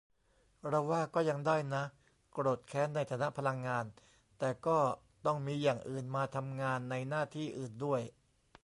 [0.69, 1.83] เราว่าก็ยังได้นะ
[2.31, 3.85] โกรธ แค้น ในฐานะพลังงาน
[4.39, 4.77] แต่ก็
[5.25, 8.01] ต้องมีอย่างอื่นมาทำงานในหน้าที่อื่นด้วย